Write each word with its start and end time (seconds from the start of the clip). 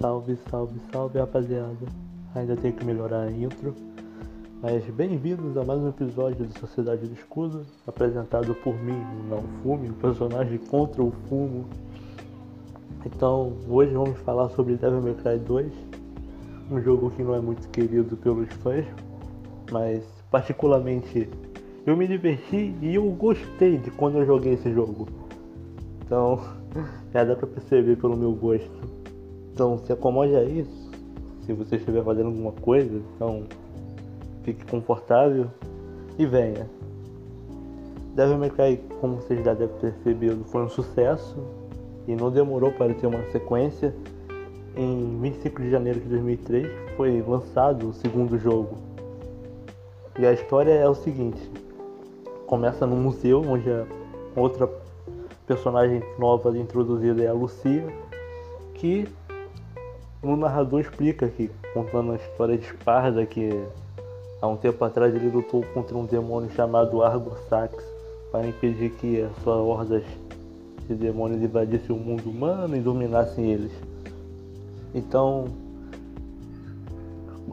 Salve, 0.00 0.38
salve, 0.48 0.80
salve 0.92 1.18
rapaziada. 1.18 1.74
Ainda 2.32 2.56
tenho 2.56 2.72
que 2.72 2.84
melhorar 2.84 3.22
a 3.22 3.32
intro. 3.32 3.74
Mas 4.62 4.84
bem-vindos 4.90 5.56
a 5.56 5.64
mais 5.64 5.80
um 5.80 5.88
episódio 5.88 6.46
de 6.46 6.56
Sociedade 6.56 7.04
do 7.04 7.14
Escudo, 7.14 7.66
apresentado 7.84 8.54
por 8.54 8.76
mim, 8.80 9.02
não 9.28 9.42
Fume, 9.60 9.90
o 9.90 9.94
personagem 9.94 10.58
contra 10.58 11.02
o 11.02 11.10
fumo. 11.28 11.64
Então, 13.04 13.54
hoje 13.68 13.92
vamos 13.92 14.16
falar 14.20 14.48
sobre 14.50 14.76
Devil 14.76 15.02
May 15.02 15.14
Cry 15.14 15.38
2, 15.38 15.72
um 16.70 16.80
jogo 16.80 17.10
que 17.10 17.24
não 17.24 17.34
é 17.34 17.40
muito 17.40 17.68
querido 17.68 18.16
pelos 18.16 18.52
fãs, 18.62 18.86
mas 19.72 20.04
particularmente 20.30 21.28
eu 21.84 21.96
me 21.96 22.06
diverti 22.06 22.72
e 22.80 22.94
eu 22.94 23.10
gostei 23.10 23.78
de 23.78 23.90
quando 23.90 24.18
eu 24.18 24.26
joguei 24.26 24.52
esse 24.52 24.72
jogo. 24.72 25.08
Então, 26.04 26.40
já 27.12 27.24
dá 27.24 27.34
pra 27.34 27.48
perceber 27.48 27.96
pelo 27.96 28.16
meu 28.16 28.30
gosto. 28.30 28.97
Então, 29.58 29.76
se 29.76 29.92
acomode 29.92 30.36
a 30.36 30.44
isso. 30.44 30.88
Se 31.44 31.52
você 31.52 31.74
estiver 31.74 32.04
fazendo 32.04 32.26
alguma 32.26 32.52
coisa, 32.52 33.02
então 33.16 33.42
fique 34.44 34.64
confortável 34.66 35.48
e 36.16 36.24
venha. 36.24 36.70
Devil 38.14 38.38
May 38.38 38.50
Cry, 38.50 38.76
como 39.00 39.16
vocês 39.16 39.44
já 39.44 39.54
devem 39.54 39.76
ter 39.78 39.94
percebido, 39.94 40.44
foi 40.44 40.62
um 40.62 40.68
sucesso 40.68 41.36
e 42.06 42.14
não 42.14 42.30
demorou 42.30 42.70
para 42.70 42.94
ter 42.94 43.08
uma 43.08 43.20
sequência. 43.32 43.92
Em 44.76 45.18
25 45.20 45.60
de 45.60 45.70
janeiro 45.72 45.98
de 45.98 46.08
2003 46.08 46.68
foi 46.96 47.20
lançado 47.20 47.88
o 47.88 47.92
segundo 47.92 48.38
jogo. 48.38 48.76
E 50.20 50.24
a 50.24 50.32
história 50.32 50.70
é 50.70 50.88
o 50.88 50.94
seguinte: 50.94 51.50
começa 52.46 52.86
no 52.86 52.94
museu, 52.94 53.42
onde 53.44 53.68
a 53.68 53.84
outra 54.36 54.70
personagem 55.48 56.00
nova 56.16 56.56
introduzida 56.56 57.24
é 57.24 57.26
a 57.26 57.32
Lucia, 57.32 57.92
que 58.74 59.08
o 60.22 60.36
narrador 60.36 60.80
explica 60.80 61.26
aqui, 61.26 61.50
contando 61.72 62.12
a 62.12 62.16
história 62.16 62.58
de 62.58 62.64
Esparda, 62.64 63.24
que 63.24 63.50
há 64.42 64.46
um 64.46 64.56
tempo 64.56 64.84
atrás 64.84 65.14
ele 65.14 65.28
lutou 65.28 65.62
contra 65.74 65.96
um 65.96 66.04
demônio 66.04 66.50
chamado 66.50 67.02
Argo 67.02 67.36
Sax 67.48 67.72
para 68.32 68.46
impedir 68.46 68.90
que 68.90 69.22
as 69.22 69.36
suas 69.42 69.58
hordas 69.58 70.04
de 70.88 70.94
demônios 70.94 71.42
invadissem 71.42 71.94
o 71.94 71.98
mundo 71.98 72.28
humano 72.30 72.76
e 72.76 72.80
dominassem 72.80 73.52
eles. 73.52 73.72
Então, 74.94 75.46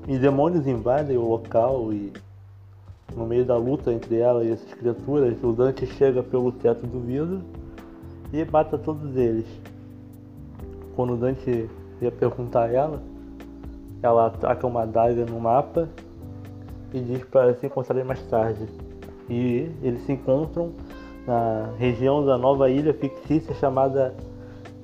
os 0.08 0.20
demônios 0.20 0.66
invadem 0.66 1.18
o 1.18 1.28
local 1.28 1.94
e 1.94 2.12
no 3.16 3.26
meio 3.26 3.46
da 3.46 3.56
luta 3.58 3.94
entre 3.94 4.18
ela 4.18 4.44
e 4.44 4.52
essas 4.52 4.74
criaturas, 4.74 5.38
o 5.44 5.54
Dante 5.54 5.86
chega 5.86 6.24
pelo 6.24 6.52
teto 6.52 6.86
do 6.86 7.00
vidro 7.00 7.42
e 8.34 8.44
mata 8.46 8.78
todos 8.78 9.16
eles. 9.16 9.46
Quando 10.96 11.14
o 11.14 11.18
Dante 11.18 11.70
ia 12.02 12.12
perguntar 12.12 12.64
a 12.64 12.72
ela, 12.72 13.02
ela 14.02 14.28
ataca 14.28 14.68
uma 14.68 14.84
adaga 14.84 15.26
no 15.26 15.40
mapa 15.40 15.90
e 16.94 17.00
diz 17.00 17.24
para 17.26 17.54
se 17.56 17.66
encontrarem 17.66 18.04
mais 18.04 18.22
tarde. 18.28 18.68
E 19.30 19.72
eles 19.82 20.02
se 20.06 20.14
encontram 20.14 20.72
na 21.26 21.70
região 21.78 22.26
da 22.26 22.38
nova 22.38 22.70
ilha 22.70 22.94
fictícia 22.94 23.54
chamada 23.56 24.14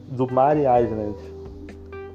do 0.07 0.31
Mare 0.31 0.61
Island. 0.61 1.15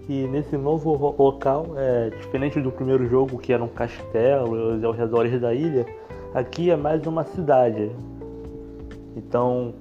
E 0.08 0.27
nesse 0.28 0.56
novo 0.56 1.14
local, 1.19 1.67
é 1.77 2.11
diferente 2.11 2.61
do 2.61 2.70
primeiro 2.70 3.08
jogo 3.08 3.39
que 3.39 3.52
era 3.52 3.62
um 3.62 3.69
castelo 3.69 4.84
aos 4.86 4.97
redores 4.97 5.41
da 5.41 5.52
ilha, 5.52 5.86
aqui 6.34 6.70
é 6.70 6.77
mais 6.77 7.06
uma 7.06 7.24
cidade. 7.24 7.91
Então 9.17 9.74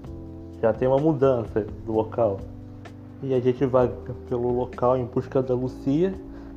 já 0.61 0.73
tem 0.73 0.87
uma 0.87 0.97
mudança 0.97 1.65
do 1.85 1.91
local. 1.91 2.39
E 3.23 3.33
a 3.33 3.39
gente 3.39 3.65
vai 3.65 3.89
pelo 4.29 4.51
local 4.51 4.97
em 4.97 5.05
busca 5.05 5.41
da 5.41 5.53
Lucia, 5.53 6.13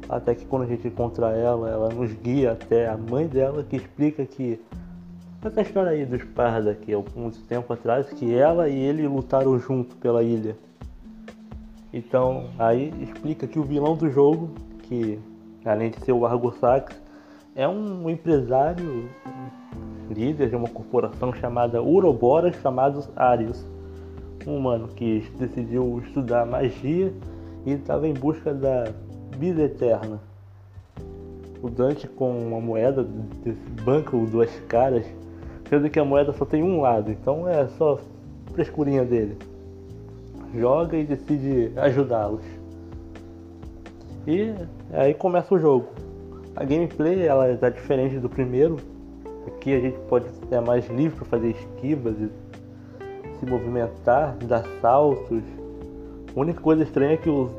até 0.08 0.34
que 0.34 0.44
quando 0.44 0.62
a 0.62 0.66
gente 0.66 0.88
encontra 0.88 1.30
ela, 1.30 1.68
ela 1.68 1.88
nos 1.88 2.12
guia 2.12 2.52
até 2.52 2.88
a 2.88 2.96
mãe 2.96 3.26
dela, 3.26 3.62
que 3.62 3.76
explica 3.76 4.24
que 4.24 4.60
essa 5.42 5.60
história 5.60 5.92
aí 5.92 6.04
dos 6.04 6.24
Parda, 6.24 6.74
que 6.74 6.92
há 6.92 7.00
muito 7.14 7.38
tempo 7.46 7.72
atrás, 7.72 8.08
que 8.10 8.34
ela 8.34 8.68
e 8.68 8.76
ele 8.76 9.06
lutaram 9.06 9.58
junto 9.58 9.94
pela 9.96 10.22
ilha. 10.22 10.56
Então, 11.92 12.50
aí 12.58 12.92
explica 13.00 13.46
que 13.46 13.58
o 13.58 13.62
vilão 13.62 13.96
do 13.96 14.10
jogo, 14.10 14.50
que 14.82 15.18
além 15.64 15.90
de 15.90 16.00
ser 16.00 16.12
o 16.12 16.26
Argo 16.26 16.52
é 17.54 17.68
um 17.68 18.10
empresário 18.10 19.08
líder 20.10 20.50
de 20.50 20.56
uma 20.56 20.68
corporação 20.68 21.32
chamada 21.32 21.82
Uroboros, 21.82 22.56
chamado 22.56 23.04
Arius 23.14 23.64
um 24.46 24.56
humano 24.56 24.88
que 24.88 25.24
decidiu 25.38 26.00
estudar 26.04 26.46
magia 26.46 27.12
e 27.66 27.72
estava 27.72 28.06
em 28.06 28.14
busca 28.14 28.52
da 28.54 28.92
vida 29.36 29.62
eterna. 29.62 30.20
O 31.62 31.68
Dante 31.68 32.06
com 32.06 32.30
uma 32.30 32.60
moeda 32.60 33.06
banco 33.84 34.26
duas 34.26 34.50
caras, 34.68 35.04
sendo 35.68 35.90
que 35.90 35.98
a 35.98 36.04
moeda 36.04 36.32
só 36.32 36.44
tem 36.44 36.62
um 36.62 36.80
lado, 36.80 37.10
então 37.10 37.48
é 37.48 37.66
só 37.68 37.98
frescurinha 38.54 39.04
dele. 39.04 39.36
Joga 40.54 40.96
e 40.96 41.04
decide 41.04 41.72
ajudá-los. 41.76 42.44
E 44.26 44.54
aí 44.92 45.14
começa 45.14 45.54
o 45.54 45.58
jogo. 45.58 45.88
A 46.54 46.64
gameplay 46.64 47.26
ela 47.26 47.50
está 47.50 47.70
diferente 47.70 48.18
do 48.18 48.28
primeiro. 48.28 48.76
Aqui 49.46 49.74
a 49.74 49.80
gente 49.80 49.98
pode 50.08 50.26
ser 50.48 50.60
mais 50.60 50.88
livre 50.88 51.16
para 51.16 51.26
fazer 51.26 51.50
esquivas 51.50 52.14
e 52.20 52.28
se 53.38 53.46
movimentar, 53.46 54.36
dar 54.42 54.64
saltos. 54.80 55.42
A 56.34 56.40
única 56.40 56.60
coisa 56.60 56.82
estranha 56.82 57.14
é 57.14 57.16
que 57.16 57.28
os. 57.28 57.50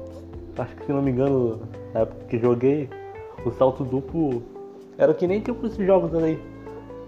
Acho 0.57 0.75
que 0.75 0.85
se 0.85 0.91
não 0.91 1.01
me 1.01 1.11
engano, 1.11 1.61
na 1.93 2.01
época 2.01 2.25
que 2.25 2.37
joguei, 2.37 2.89
o 3.45 3.51
salto 3.51 3.83
duplo 3.83 4.43
era 4.97 5.13
que 5.13 5.25
nem 5.25 5.39
tipo 5.39 5.65
esses 5.65 5.85
jogos 5.85 6.13
aí. 6.15 6.37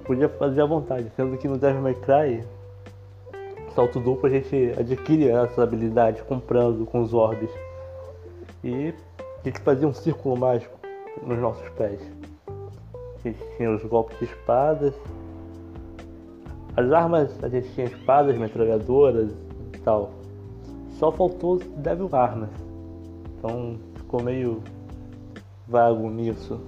Podia 0.05 0.29
fazer 0.29 0.61
à 0.61 0.65
vontade, 0.65 1.11
sendo 1.15 1.37
que 1.37 1.47
no 1.47 1.57
Devil 1.57 1.81
May 1.81 1.95
Cry, 1.95 2.43
salto 3.75 3.99
duplo 3.99 4.27
a 4.27 4.29
gente 4.29 4.73
adquire 4.79 5.29
essa 5.29 5.63
habilidade 5.63 6.23
comprando 6.23 6.85
com 6.85 7.01
os 7.01 7.13
orbes. 7.13 7.49
E 8.63 8.93
a 9.17 9.43
gente 9.43 9.59
fazia 9.61 9.87
um 9.87 9.93
círculo 9.93 10.37
mágico 10.37 10.77
nos 11.23 11.37
nossos 11.39 11.67
pés. 11.69 11.99
A 12.47 13.27
gente 13.27 13.39
tinha 13.57 13.69
os 13.71 13.83
golpes 13.83 14.17
de 14.19 14.25
espadas, 14.25 14.93
as 16.75 16.89
armas, 16.91 17.31
a 17.43 17.49
gente 17.49 17.69
tinha 17.73 17.87
espadas, 17.87 18.37
metralhadoras 18.37 19.31
e 19.73 19.77
tal. 19.79 20.11
Só 20.91 21.11
faltou 21.11 21.59
Devil 21.77 22.09
Armas. 22.13 22.49
Então 23.37 23.77
ficou 23.95 24.23
meio 24.23 24.61
vago 25.67 26.09
nisso. 26.09 26.59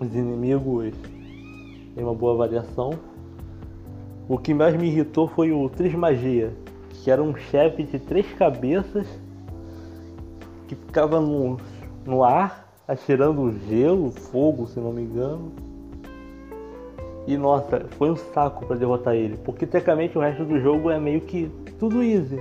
Os 0.00 0.14
inimigos 0.14 0.94
têm 1.94 2.04
uma 2.04 2.14
boa 2.14 2.36
variação. 2.36 2.92
O 4.28 4.38
que 4.38 4.54
mais 4.54 4.74
me 4.74 4.86
irritou 4.86 5.28
foi 5.28 5.52
o 5.52 5.68
Trismagia, 5.68 6.50
que 6.90 7.10
era 7.10 7.22
um 7.22 7.36
chefe 7.36 7.82
de 7.82 7.98
três 7.98 8.32
cabeças 8.32 9.06
que 10.66 10.74
ficava 10.74 11.20
no, 11.20 11.58
no 12.06 12.24
ar, 12.24 12.66
atirando 12.88 13.52
gelo, 13.68 14.10
fogo, 14.10 14.66
se 14.66 14.80
não 14.80 14.92
me 14.92 15.02
engano 15.02 15.52
e 17.26 17.36
nossa, 17.38 17.86
foi 17.90 18.10
um 18.10 18.16
saco 18.16 18.66
para 18.66 18.76
derrotar 18.76 19.14
ele, 19.14 19.38
porque 19.44 19.66
tecnicamente 19.66 20.16
o 20.18 20.20
resto 20.20 20.44
do 20.44 20.60
jogo 20.60 20.90
é 20.90 20.98
meio 20.98 21.22
que 21.22 21.50
tudo 21.78 22.02
easy. 22.02 22.38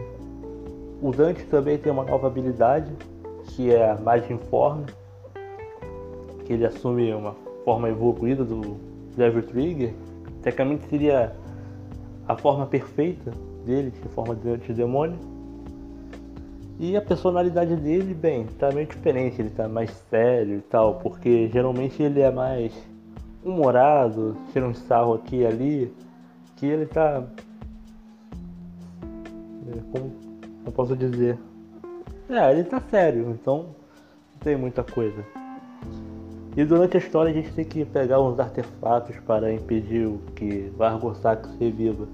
O 1.01 1.11
Dante 1.11 1.44
também 1.45 1.77
tem 1.77 1.91
uma 1.91 2.03
nova 2.03 2.27
habilidade, 2.27 2.91
que 3.45 3.73
é 3.73 3.91
a 3.91 3.95
Magic 3.95 4.38
Form, 4.49 4.83
que 6.45 6.53
ele 6.53 6.66
assume 6.66 7.13
uma 7.13 7.35
forma 7.63 7.89
evoluída 7.89 8.44
do 8.44 8.77
Devil 9.16 9.44
Trigger. 9.44 9.94
Tecnicamente 10.41 10.85
seria 10.89 11.33
a 12.27 12.35
forma 12.35 12.65
perfeita 12.65 13.31
dele, 13.65 13.91
de 13.91 14.09
forma 14.09 14.35
de 14.35 14.50
antidemônio. 14.50 15.18
E 16.80 16.97
a 16.97 17.01
personalidade 17.01 17.75
dele, 17.77 18.13
bem, 18.13 18.47
tá 18.59 18.69
meio 18.71 18.88
diferente, 18.88 19.41
ele 19.41 19.50
tá 19.50 19.68
mais 19.68 19.91
sério 20.09 20.57
e 20.57 20.62
tal, 20.62 20.95
porque 20.95 21.47
geralmente 21.47 22.01
ele 22.01 22.19
é 22.19 22.31
mais 22.31 22.74
humorado, 23.44 24.38
tira 24.51 24.68
um 24.68 24.74
sarro 24.74 25.13
aqui 25.13 25.38
e 25.38 25.45
ali, 25.45 25.94
que 26.56 26.66
ele 26.66 26.86
tá. 26.86 27.24
É, 29.68 29.80
como 29.92 30.13
eu 30.66 30.72
posso 30.72 30.95
dizer? 30.95 31.38
É, 32.30 32.51
ele 32.51 32.63
tá 32.63 32.81
sério, 32.90 33.30
então 33.30 33.57
não 34.34 34.40
tem 34.40 34.56
muita 34.56 34.84
coisa. 34.84 35.24
E 36.56 36.63
durante 36.63 36.98
a 36.98 37.00
história 37.00 37.31
a 37.31 37.34
gente 37.34 37.51
tem 37.54 37.66
que 37.66 37.84
pegar 37.84 38.22
uns 38.22 38.40
artefatos 38.40 39.16
para 39.25 39.51
impedir 39.51 40.07
que 40.36 40.72
Vargossax 40.78 41.50
reviva. 41.60 42.07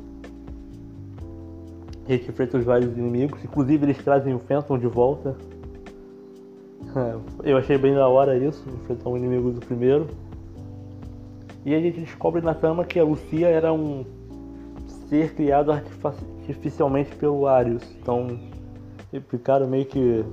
A 2.08 2.12
gente 2.12 2.30
enfrenta 2.30 2.58
os 2.58 2.64
vários 2.64 2.98
inimigos, 2.98 3.44
inclusive 3.44 3.86
eles 3.86 3.98
trazem 3.98 4.34
o 4.34 4.40
Phantom 4.40 4.80
de 4.80 4.88
volta. 4.88 5.36
Eu 7.44 7.58
achei 7.58 7.78
bem 7.78 7.94
da 7.94 8.08
hora 8.08 8.36
isso, 8.38 8.64
enfrentar 8.82 9.10
um 9.10 9.18
inimigo 9.18 9.52
do 9.52 9.60
primeiro. 9.60 10.08
E 11.70 11.76
a 11.76 11.80
gente 11.80 12.00
descobre 12.00 12.42
na 12.42 12.56
trama 12.56 12.84
que 12.84 12.98
a 12.98 13.04
Lucia 13.04 13.48
era 13.48 13.72
um 13.72 14.04
ser 15.08 15.36
criado 15.36 15.72
artificialmente 15.72 17.16
pelo 17.16 17.46
Arius. 17.46 17.84
Então 18.02 18.40
ficaram 19.28 19.68
meio 19.68 19.86
que 19.86 20.26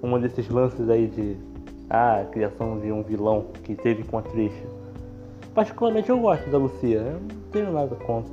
um 0.00 0.16
desses 0.20 0.48
lances 0.48 0.88
aí 0.88 1.08
de 1.08 1.36
ah, 1.90 2.24
criação 2.30 2.78
de 2.78 2.92
um 2.92 3.02
vilão 3.02 3.46
que 3.64 3.74
teve 3.74 4.04
com 4.04 4.18
a 4.18 4.22
Trish. 4.22 4.54
Particularmente 5.52 6.10
eu 6.10 6.20
gosto 6.20 6.48
da 6.48 6.58
Lucia, 6.58 6.98
eu 6.98 7.12
não 7.14 7.50
tenho 7.50 7.72
nada 7.72 7.96
contra. 7.96 8.32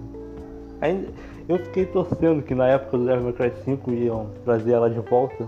Ainda, 0.82 1.08
eu 1.48 1.58
fiquei 1.58 1.88
torcendo 1.88 2.44
que 2.44 2.54
na 2.54 2.68
época 2.68 2.96
do 2.96 3.08
Devil 3.08 3.24
May 3.24 3.34
Cry 3.34 3.52
5 3.64 3.92
iam 3.92 4.30
trazer 4.46 4.74
ela 4.74 4.88
de 4.88 5.00
volta 5.00 5.48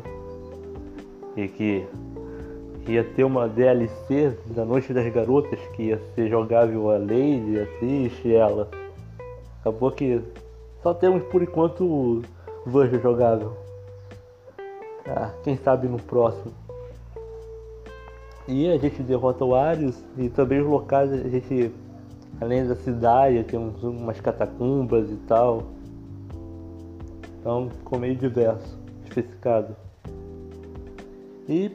e 1.37 1.47
que 1.47 1.85
ia 2.87 3.03
ter 3.03 3.23
uma 3.23 3.47
DLC 3.47 4.37
da 4.47 4.65
Noite 4.65 4.93
das 4.93 5.11
Garotas 5.13 5.59
que 5.73 5.83
ia 5.83 6.01
ser 6.15 6.29
jogável 6.29 6.89
a 6.89 6.97
Lady, 6.97 7.59
a 7.59 7.65
Trish 7.79 8.25
e 8.25 8.33
ela. 8.33 8.69
Acabou 9.59 9.91
que 9.91 10.21
só 10.81 10.93
temos 10.93 11.23
por 11.23 11.43
enquanto 11.43 11.83
o 11.83 12.21
Virgil 12.65 12.99
jogável. 13.01 13.55
Ah, 15.07 15.31
quem 15.43 15.55
sabe 15.57 15.87
no 15.87 15.99
próximo. 15.99 16.53
E 18.47 18.67
a 18.67 18.77
gente 18.77 19.03
derrota 19.03 19.45
o 19.45 19.53
Arius 19.53 20.03
e 20.17 20.29
também 20.29 20.59
os 20.61 20.67
locais 20.67 21.11
a 21.13 21.29
gente, 21.29 21.71
além 22.39 22.67
da 22.67 22.75
cidade, 22.75 23.43
tem 23.43 23.59
uns, 23.59 23.83
umas 23.83 24.19
catacumbas 24.19 25.09
e 25.09 25.15
tal. 25.27 25.63
Então 27.39 27.69
ficou 27.69 27.99
meio 27.99 28.15
diverso, 28.15 28.77
especificado. 29.05 29.75
E 31.47 31.71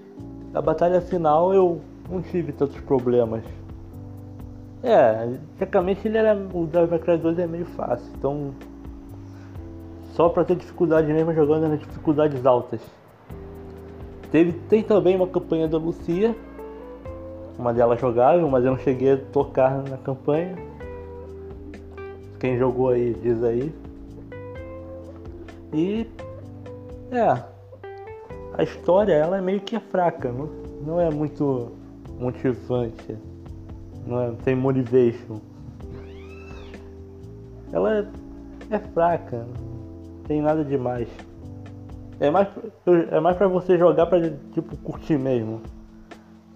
a 0.55 0.61
batalha 0.61 1.01
final 1.01 1.53
eu 1.53 1.81
não 2.09 2.23
tive 2.23 2.53
tantos 2.53 2.81
problemas. 2.81 3.43
É, 4.83 5.37
tecnicamente 5.59 6.07
ele 6.07 6.19
era. 6.19 6.35
O 6.35 6.67
Devil 6.67 6.89
May 6.91 6.99
Cry 6.99 7.19
2 7.19 7.39
é 7.39 7.47
meio 7.47 7.67
fácil, 7.67 8.07
então. 8.17 8.55
Só 10.15 10.29
pra 10.29 10.45
ter 10.45 10.57
dificuldade 10.57 11.13
mesmo 11.13 11.35
jogando 11.35 11.69
nas 11.69 11.81
dificuldades 11.81 12.47
altas. 12.47 12.81
Teve, 14.31 14.53
tem 14.53 14.83
também 14.83 15.17
uma 15.17 15.27
campanha 15.27 15.69
da 15.69 15.77
Lucia, 15.77 16.35
uma 17.59 17.73
delas 17.73 18.01
jogável, 18.01 18.49
mas 18.49 18.65
eu 18.65 18.73
não 18.73 18.79
cheguei 18.79 19.13
a 19.13 19.17
tocar 19.17 19.83
na 19.83 19.97
campanha. 19.99 20.57
Quem 22.39 22.59
jogou 22.59 22.91
aí 22.91 23.15
diz 23.23 23.43
aí. 23.43 23.73
E 25.73 26.07
é, 27.11 27.43
a 28.59 28.63
história 28.63 29.13
ela 29.13 29.39
é 29.39 29.41
meio 29.41 29.61
que 29.61 29.79
fraca, 29.79 30.33
não, 30.33 30.47
não 30.85 31.01
é 31.01 31.11
muito 31.11 31.73
motivante, 32.19 33.17
não 34.07 34.23
é, 34.23 34.31
tem 34.45 34.55
motivation. 34.55 35.41
Ela 37.73 37.99
é, 37.99 38.07
é 38.71 38.79
fraca, 38.79 39.47
não 39.47 40.23
tem 40.25 40.41
nada 40.41 40.65
demais. 40.65 41.09
É 42.19 42.31
mais, 42.31 42.49
é 43.11 43.21
mais 43.21 43.37
pra 43.37 43.47
você 43.47 43.77
jogar 43.77 44.07
pra 44.07 44.19
tipo 44.53 44.75
curtir 44.79 45.19
mesmo. 45.19 45.61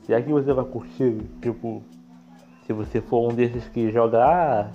Se 0.05 0.15
é 0.15 0.23
que 0.23 0.33
você 0.33 0.53
vai 0.55 0.65
curtir, 0.65 1.19
tipo, 1.43 1.83
se 2.67 2.73
você 2.73 3.03
for 3.03 3.31
um 3.31 3.35
desses 3.35 3.69
que 3.69 3.91
joga, 3.91 4.25
ah, 4.25 4.71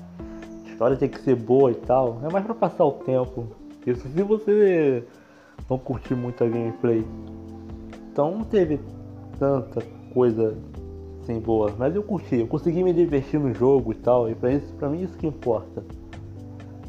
a 0.63 0.69
história 0.69 0.95
tem 0.95 1.09
que 1.09 1.19
ser 1.21 1.35
boa 1.35 1.71
e 1.71 1.75
tal, 1.75 2.19
é 2.23 2.31
mais 2.31 2.45
pra 2.45 2.53
passar 2.53 2.85
o 2.85 2.91
tempo. 2.91 3.47
Isso 3.87 4.07
se 4.07 4.21
você 4.21 5.03
não 5.69 5.77
curtir 5.77 6.15
muito 6.15 6.43
a 6.43 6.47
gameplay. 6.47 7.05
Então 8.11 8.31
não 8.31 8.43
teve 8.43 8.79
tanta 9.37 9.81
coisa 10.13 10.55
assim 11.21 11.39
boa, 11.39 11.73
mas 11.77 11.95
eu 11.95 12.03
curti, 12.03 12.37
eu 12.37 12.47
consegui 12.47 12.83
me 12.83 12.93
divertir 12.93 13.39
no 13.39 13.53
jogo 13.53 13.91
e 13.91 13.95
tal, 13.95 14.29
e 14.29 14.35
pra, 14.35 14.51
isso, 14.51 14.73
pra 14.75 14.87
mim 14.87 15.03
isso 15.03 15.17
que 15.17 15.27
importa. 15.27 15.83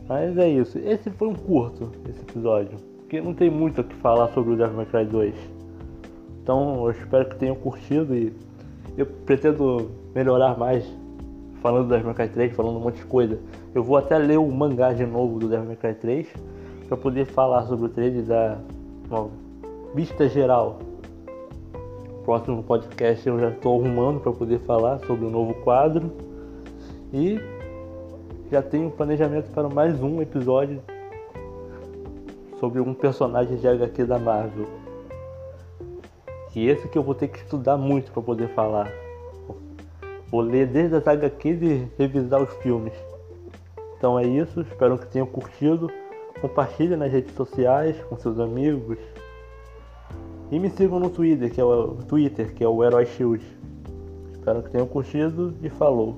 Mas 0.08 0.36
é 0.38 0.48
isso, 0.48 0.78
esse 0.78 1.10
foi 1.10 1.28
um 1.28 1.34
curto, 1.34 1.90
esse 2.08 2.20
episódio, 2.20 2.78
porque 2.98 3.20
não 3.20 3.34
tem 3.34 3.50
muito 3.50 3.80
o 3.80 3.84
que 3.84 3.94
falar 3.96 4.28
sobre 4.28 4.52
o 4.52 4.56
Devil 4.56 4.76
May 4.76 4.86
Cry 4.86 5.04
2. 5.04 5.34
Então 6.42 6.84
eu 6.84 6.90
espero 6.92 7.28
que 7.28 7.36
tenham 7.36 7.56
curtido 7.56 8.14
e 8.14 8.32
eu 8.96 9.06
pretendo 9.06 9.90
melhorar 10.14 10.56
mais 10.56 10.86
falando 11.60 11.88
do 11.88 11.90
Devil 11.90 12.06
May 12.06 12.14
Cry 12.14 12.28
3, 12.28 12.54
falando 12.54 12.76
um 12.76 12.80
monte 12.80 12.98
de 12.98 13.06
coisa. 13.06 13.40
Eu 13.74 13.82
vou 13.82 13.96
até 13.96 14.16
ler 14.16 14.38
o 14.38 14.48
mangá 14.48 14.92
de 14.92 15.04
novo 15.04 15.40
do 15.40 15.48
Devil 15.48 15.66
May 15.66 15.76
Cry 15.76 15.94
3 15.94 16.28
para 16.88 16.96
poder 16.96 17.26
falar 17.26 17.66
sobre 17.66 17.86
o 17.86 17.88
3 17.88 18.16
e 18.16 18.22
dar 18.22 18.58
uma 19.08 19.28
vista 19.94 20.28
geral. 20.28 20.78
Próximo 22.24 22.62
podcast 22.62 23.26
eu 23.28 23.38
já 23.38 23.50
estou 23.50 23.80
arrumando 23.80 24.20
para 24.20 24.32
poder 24.32 24.58
falar 24.60 24.98
sobre 25.00 25.26
o 25.26 25.30
novo 25.30 25.54
quadro 25.62 26.12
e 27.12 27.40
já 28.50 28.62
tenho 28.62 28.90
planejamento 28.90 29.50
para 29.52 29.68
mais 29.68 30.00
um 30.02 30.20
episódio 30.20 30.80
sobre 32.58 32.80
um 32.80 32.94
personagem 32.94 33.56
de 33.56 33.68
HQ 33.68 34.04
da 34.04 34.18
Marvel. 34.18 34.66
E 36.54 36.68
esse 36.68 36.88
que 36.88 36.96
eu 36.96 37.02
vou 37.02 37.14
ter 37.14 37.28
que 37.28 37.38
estudar 37.38 37.76
muito 37.76 38.10
para 38.10 38.22
poder 38.22 38.48
falar. 38.48 38.90
Vou 40.30 40.40
ler 40.40 40.66
desde 40.66 40.96
as 40.96 41.06
HQs 41.06 41.62
e 41.62 41.88
revisar 41.98 42.42
os 42.42 42.50
filmes. 42.56 42.94
Então 43.98 44.18
é 44.18 44.26
isso, 44.26 44.62
espero 44.62 44.98
que 44.98 45.06
tenham 45.06 45.26
curtido. 45.26 45.90
Compartilhe 46.40 46.96
nas 46.96 47.10
redes 47.10 47.34
sociais 47.34 47.96
com 48.08 48.16
seus 48.16 48.38
amigos. 48.38 48.98
E 50.50 50.58
me 50.58 50.70
sigam 50.70 51.00
no 51.00 51.10
Twitter, 51.10 51.52
que 51.52 51.60
é 51.60 51.64
o 51.64 51.94
Twitter, 52.08 52.54
que 52.54 52.62
é 52.62 52.68
o 52.68 52.84
Herói 52.84 53.06
Shield. 53.06 53.44
Espero 54.32 54.62
que 54.62 54.70
tenham 54.70 54.86
curtido 54.86 55.54
e 55.62 55.68
falou. 55.68 56.16